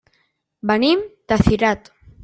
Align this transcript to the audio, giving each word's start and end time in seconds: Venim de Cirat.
Venim 0.71 1.05
de 1.33 1.41
Cirat. 1.45 1.97